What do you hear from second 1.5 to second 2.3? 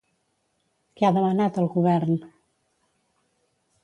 al govern?